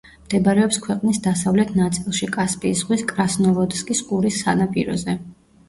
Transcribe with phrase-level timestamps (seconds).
[0.27, 5.19] მდებარეობს ქვეყნის დასავლეთ ნაწილში, კასპიის ზღვის კრასნოვოდსკის ყურის სანაპიროზე.